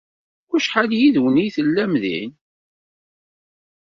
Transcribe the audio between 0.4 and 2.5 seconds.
Deg wacḥal yid-wen ay tellam din?